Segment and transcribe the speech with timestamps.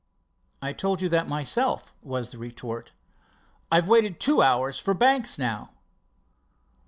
[0.63, 2.91] "I told you that myself," was the retort.
[3.71, 5.73] "I've waited two hours for Banks now."